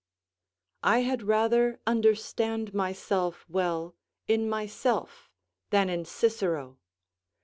I 0.81 1.01
had 1.03 1.21
rather 1.21 1.79
understand 1.85 2.73
myself 2.73 3.45
well 3.47 3.93
in 4.27 4.49
myself, 4.49 5.29
than 5.69 5.91
in 5.91 6.05
Cicero. 6.05 6.79